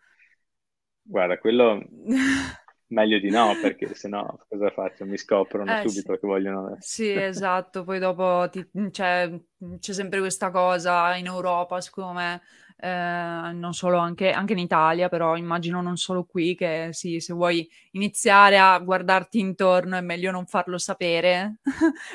[1.03, 1.83] guarda, quello
[2.92, 5.05] meglio di no, perché se no cosa faccio?
[5.05, 6.20] Mi scoprono eh, subito sì.
[6.20, 6.76] che vogliono...
[6.78, 9.31] Sì, esatto, poi dopo ti, cioè,
[9.78, 12.42] c'è sempre questa cosa in Europa, secondo me,
[12.76, 17.33] eh, non solo anche, anche, in Italia, però immagino non solo qui, che sì, se
[17.33, 21.57] vuoi iniziare a guardarti intorno è meglio non farlo sapere,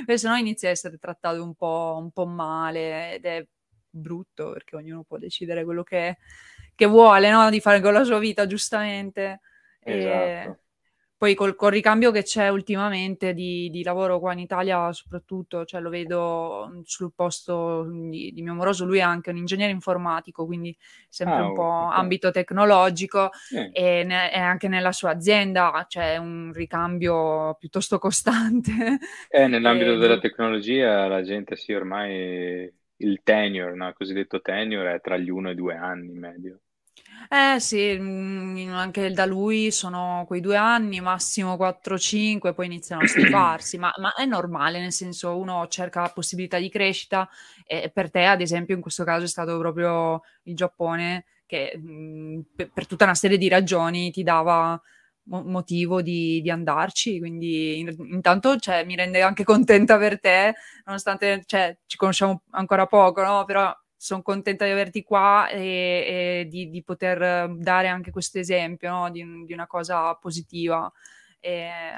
[0.06, 3.48] perché sennò inizi a essere trattato un po', un po' male ed è
[3.90, 6.18] brutto, perché ognuno può decidere quello che,
[6.76, 7.50] che vuole, no?
[7.50, 9.40] Di fare con la sua vita, giustamente.
[9.80, 10.52] Esatto.
[10.52, 10.58] E
[11.18, 15.82] poi col, col, ricambio che c'è ultimamente di, di, lavoro qua in Italia, soprattutto, cioè
[15.82, 20.46] lo vedo mm, sul posto di, di, mio moroso, lui è anche un ingegnere informatico,
[20.46, 20.78] quindi
[21.10, 22.00] sempre ah, un po' okay.
[22.00, 23.72] ambito tecnologico eh.
[23.74, 29.00] e, ne, e, anche nella sua azienda c'è un ricambio piuttosto costante.
[29.30, 33.88] Eh, nell'ambito e, della tecnologia la gente sì, ormai il tenure, no?
[33.88, 36.60] il cosiddetto tenure è tra gli uno e due anni medio.
[37.32, 43.08] Eh sì, mhmm, anche da lui sono quei due anni, massimo 4-5, poi iniziano a
[43.08, 47.28] stufarsi, ma ma è normale, nel senso uno cerca possibilità di crescita
[47.66, 52.42] e per te, ad esempio, in questo caso è stato proprio il Giappone che, mhmm,
[52.56, 54.80] pe per tutta una serie di ragioni ti dava
[55.30, 60.54] mo motivo di di andarci, quindi in intanto, cioè, mi rende anche contenta per te,
[60.86, 66.48] nonostante, cioè, ci conosciamo ancora poco, no, però sono contenta di averti qua e, e
[66.48, 69.10] di, di, poter dare anche questo esempio no?
[69.10, 70.92] di, di, una cosa positiva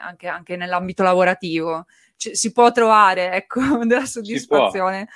[0.01, 1.85] anche, anche, nell'ambito lavorativo.
[2.15, 5.07] C- si può trovare ecco, della soddisfazione.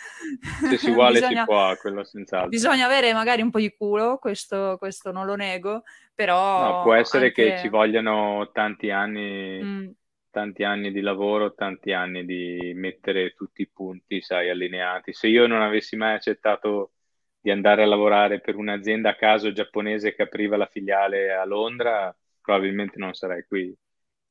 [0.59, 2.49] Si Se si vuole bisogna, si può, quello senz'altro.
[2.49, 6.77] Bisogna avere magari un po' di culo, questo, questo non lo nego, però...
[6.77, 7.43] No, può essere anche...
[7.43, 9.61] che ci vogliano tanti anni...
[9.63, 9.89] Mm
[10.34, 15.13] tanti anni di lavoro, tanti anni di mettere tutti i punti, sai, allineati.
[15.13, 16.93] Se io non avessi mai accettato
[17.39, 22.15] di andare a lavorare per un'azienda a caso giapponese che apriva la filiale a Londra,
[22.41, 23.71] probabilmente non sarei qui.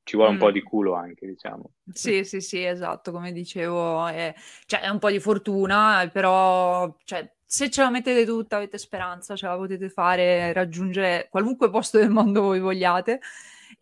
[0.02, 1.70] ci vuole un po' di culo anche, diciamo.
[1.92, 4.34] Sì, sì, sì, esatto, come dicevo, è,
[4.66, 9.36] cioè, è un po' di fortuna, però cioè, se ce la mettete tutta, avete speranza,
[9.36, 13.20] ce la potete fare, raggiungere qualunque posto del mondo voi vogliate.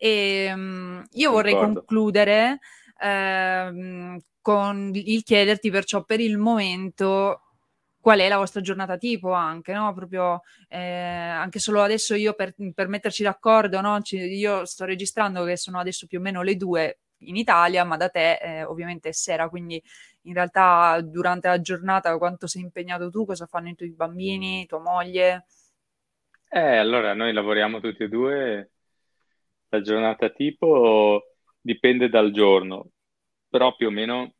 [0.03, 2.57] E um, io vorrei concludere
[2.99, 7.41] ehm, con il chiederti perciò per il momento
[7.99, 9.93] qual è la vostra giornata tipo anche, no?
[9.93, 14.01] Proprio eh, anche solo adesso io per, per metterci d'accordo, no?
[14.01, 17.95] Ci, io sto registrando che sono adesso più o meno le due in Italia, ma
[17.95, 19.79] da te eh, ovviamente è sera, quindi
[20.23, 24.79] in realtà durante la giornata quanto sei impegnato tu, cosa fanno i tuoi bambini, tua
[24.79, 25.45] moglie?
[26.49, 28.71] Eh, allora noi lavoriamo tutti e due,
[29.71, 32.91] la giornata tipo dipende dal giorno,
[33.49, 34.35] però più o meno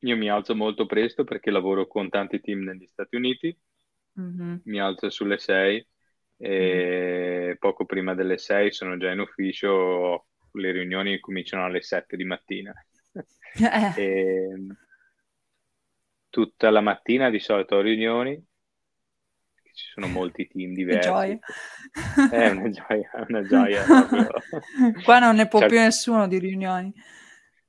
[0.00, 3.56] io mi alzo molto presto perché lavoro con tanti team negli Stati Uniti,
[4.20, 4.56] mm-hmm.
[4.64, 5.88] mi alzo sulle 6
[6.38, 7.56] e mm-hmm.
[7.58, 12.72] poco prima delle 6 sono già in ufficio, le riunioni cominciano alle 7 di mattina.
[13.96, 14.66] E,
[16.28, 18.38] tutta la mattina di solito ho riunioni,
[19.76, 21.08] ci sono molti team diversi.
[21.08, 21.38] Gioia.
[22.30, 23.84] È una gioia, una gioia.
[25.04, 26.92] Qua non ne può cioè, più nessuno di riunioni.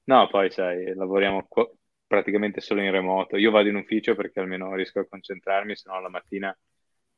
[0.05, 1.70] No, poi sai, lavoriamo qua,
[2.08, 3.36] praticamente solo in remoto.
[3.36, 6.58] Io vado in ufficio perché almeno riesco a concentrarmi, se no la mattina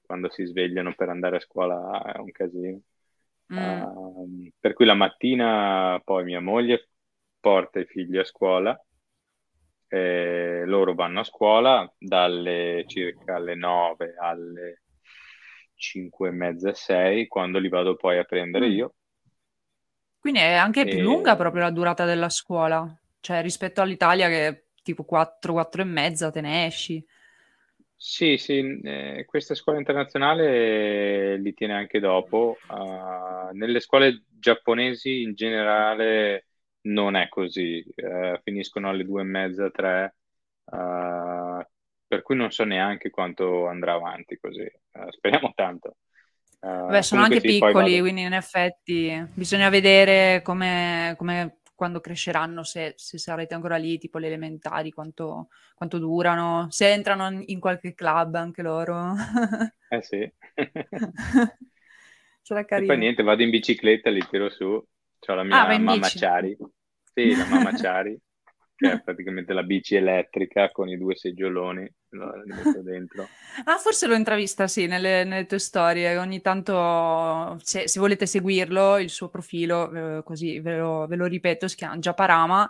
[0.02, 2.82] quando si svegliano per andare a scuola è un casino.
[3.54, 3.82] Mm.
[3.82, 6.90] Uh, per cui la mattina poi mia moglie
[7.40, 8.76] porta i figli a scuola,
[9.90, 14.84] e loro vanno a scuola dalle circa le 9 alle
[15.76, 18.72] 5 e mezza, 6, quando li vado poi a prendere mm.
[18.72, 18.94] io.
[20.20, 22.88] Quindi è anche più lunga proprio la durata della scuola,
[23.22, 27.04] cioè rispetto all'Italia che tipo 4, 4 e mezza te ne esci.
[27.96, 32.58] Sì, sì, eh, questa scuola internazionale li tiene anche dopo.
[32.68, 36.49] Uh, nelle scuole giapponesi in generale
[36.82, 40.16] non è così, uh, finiscono alle due e mezza, tre,
[40.66, 41.64] uh,
[42.08, 44.70] per cui non so neanche quanto andrà avanti così.
[45.10, 45.98] speriamo tanto.
[46.62, 52.96] Beh, sono anche sì, piccoli, quindi in effetti bisogna vedere come, come quando cresceranno, se,
[52.98, 58.36] se, sarete ancora lì, tipo le elementari, quanto, quanto durano, se entrano in qualche club
[58.36, 59.14] anche loro.
[59.88, 60.30] eh sì.
[62.42, 62.92] Sarà carino.
[62.92, 64.86] E poi niente, vado in bicicletta, li tiro su,
[65.28, 66.58] ho la mia ah, mamma Ciari.
[67.14, 68.20] Sì, la mamma Ciari
[68.80, 71.86] che è praticamente la bici elettrica con i due seggioloni,
[72.82, 73.28] dentro.
[73.66, 76.16] Ah, forse l'ho intravista, sì, nelle, nelle tue storie.
[76.18, 81.26] Ogni tanto, se, se, volete seguirlo, il suo profilo, eh, così ve lo, ve lo,
[81.26, 82.70] ripeto, si chiama Giaparama,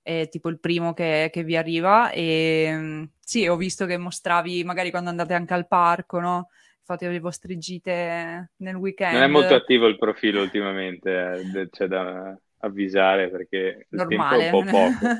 [0.00, 2.10] è tipo il primo che, che vi arriva.
[2.10, 6.48] E sì, ho visto che mostravi magari quando andate anche al parco, no?
[6.90, 9.14] Fate le vostre gite nel weekend.
[9.14, 14.50] Non è molto attivo il profilo ultimamente, eh, c'è da avvisare perché il Normale.
[14.50, 15.14] tempo è un po' poco.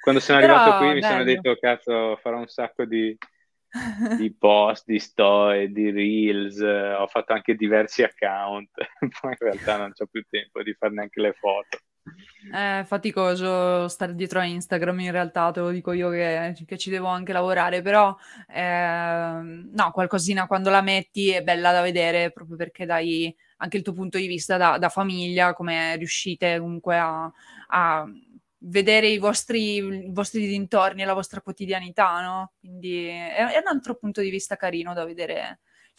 [0.00, 3.16] Quando sono Però, arrivato qui mi sono detto, cazzo, farò un sacco di,
[4.16, 8.70] di post, di storie, di reels, ho fatto anche diversi account,
[9.20, 11.78] poi in realtà non ho più tempo di fare neanche le foto.
[12.50, 16.90] È faticoso stare dietro a Instagram, in realtà te lo dico io che, che ci
[16.90, 18.16] devo anche lavorare, però
[18.48, 19.40] eh,
[19.72, 23.92] no, qualcosina quando la metti è bella da vedere proprio perché dai anche il tuo
[23.92, 27.30] punto di vista da, da famiglia, come riuscite comunque a,
[27.68, 28.06] a
[28.60, 32.52] vedere i vostri, i vostri, dintorni e la vostra quotidianità, no?
[32.58, 35.60] Quindi è, è un altro punto di vista carino da vedere.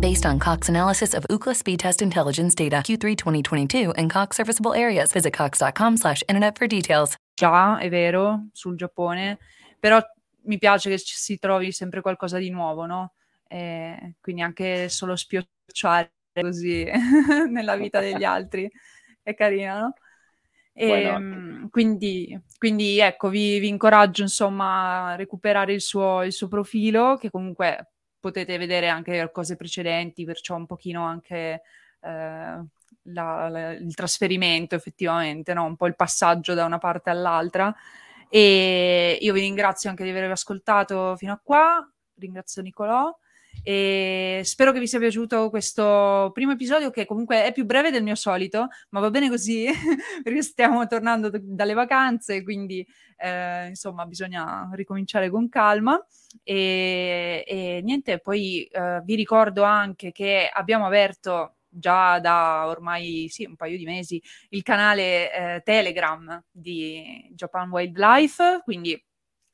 [0.00, 4.72] Based on Cox analysis of Ookla speed test intelligence data Q3 2022 and Cox serviceable
[4.72, 7.16] areas, visit cox.com/internet for details.
[7.34, 9.38] Già, è vero, sul Giappone,
[9.78, 10.00] però
[10.44, 13.12] mi piace che ci si trovi sempre qualcosa di nuovo, no?
[13.46, 16.82] E quindi anche solo spiocciare così
[17.50, 18.70] nella vita degli altri
[19.22, 19.92] è carino, no?
[20.72, 26.48] E, ehm, quindi, quindi, ecco, vi, vi, incoraggio insomma a recuperare il suo, il suo,
[26.48, 27.90] profilo, che comunque
[28.20, 31.62] potete vedere anche cose precedenti, perciò un pochino anche
[32.00, 32.64] eh,
[33.02, 35.64] la, la, il trasferimento effettivamente, no?
[35.64, 37.74] un po' il passaggio da una parte all'altra.
[38.28, 43.12] E io vi ringrazio anche di aver ascoltato fino a qua, ringrazio Nicolò
[43.62, 48.02] E spero che vi sia piaciuto questo primo episodio, che comunque è più breve del
[48.02, 49.66] mio solito, ma va bene così
[50.22, 52.86] perché stiamo tornando d- dalle vacanze, quindi
[53.18, 56.02] eh, insomma bisogna ricominciare con calma.
[56.42, 63.44] E, e niente, poi eh, vi ricordo anche che abbiamo aperto già da ormai sì,
[63.44, 64.20] un paio di mesi
[64.50, 69.00] il canale eh, Telegram di Japan Wildlife, quindi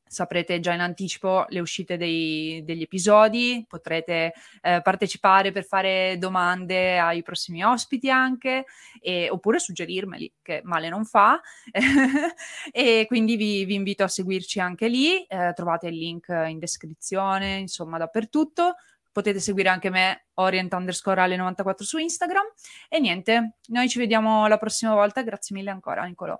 [0.06, 4.32] saprete già in anticipo le uscite dei, degli episodi, potrete
[4.62, 8.64] eh, partecipare per fare domande ai prossimi ospiti anche,
[9.00, 11.40] e, oppure suggerirmeli, che male non fa.
[12.72, 17.56] e quindi vi, vi, invito a seguirci anche lì, eh, trovate il link in descrizione,
[17.56, 18.76] insomma dappertutto.
[19.10, 22.44] Potete seguire anche me, orient underscore alle 94 su Instagram.
[22.86, 25.22] E niente, noi ci vediamo la prossima volta.
[25.22, 26.38] Grazie mille ancora, Nicolò.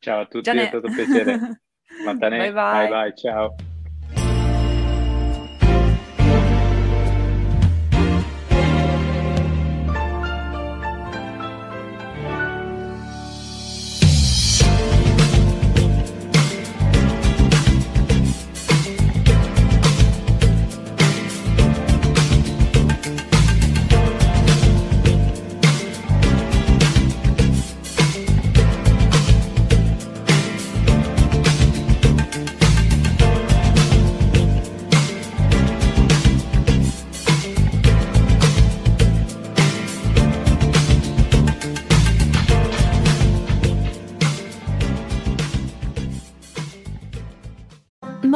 [0.00, 0.64] Ciao a tutti, Gianè.
[0.64, 1.60] è stato un piacere.
[2.04, 2.90] Matane, bye bye.
[2.90, 3.56] bye, bye ciao.